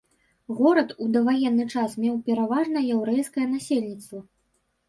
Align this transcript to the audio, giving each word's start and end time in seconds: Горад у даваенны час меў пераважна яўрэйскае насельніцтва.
Горад 0.59 0.93
у 1.03 1.09
даваенны 1.17 1.67
час 1.75 1.91
меў 2.05 2.17
пераважна 2.31 2.83
яўрэйскае 2.97 3.47
насельніцтва. 3.55 4.19